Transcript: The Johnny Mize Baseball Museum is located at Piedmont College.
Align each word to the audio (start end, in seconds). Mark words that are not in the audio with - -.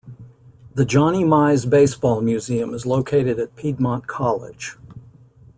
The 0.73 0.83
Johnny 0.83 1.23
Mize 1.23 1.69
Baseball 1.69 2.21
Museum 2.21 2.73
is 2.73 2.87
located 2.87 3.37
at 3.37 3.55
Piedmont 3.55 4.07
College. 4.07 4.75